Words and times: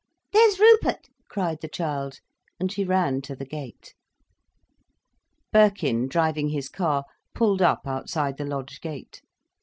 "There's 0.33 0.57
Rupert!" 0.59 1.09
cried 1.29 1.61
the 1.61 1.67
child, 1.67 2.21
and 2.59 2.71
she 2.71 2.83
ran 2.83 3.21
to 3.21 3.35
the 3.35 3.45
gate. 3.45 3.93
Birkin, 5.53 6.07
driving 6.07 6.49
his 6.49 6.69
car, 6.69 7.03
pulled 7.35 7.61
up 7.61 7.85
outside 7.85 8.37
the 8.37 8.45
lodge 8.45 8.81
gate. 8.81 9.21